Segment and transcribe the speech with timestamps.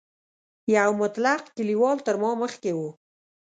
[0.75, 2.79] یو مطلق کلیوال تر ما مخکې و.